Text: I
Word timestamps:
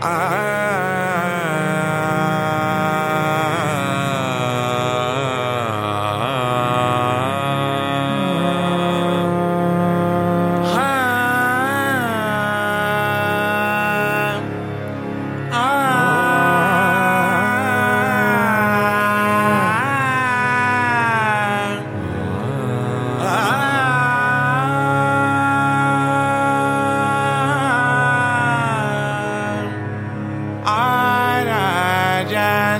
I 0.00 0.57